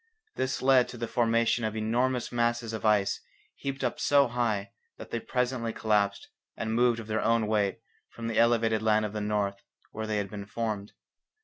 [0.35, 3.21] This led to the formation of enormous masses of ice
[3.55, 6.27] heaped up so high that they presently collapsed
[6.57, 9.61] and moved of their own weight from the elevated land of the north
[9.91, 10.93] where they had been formed.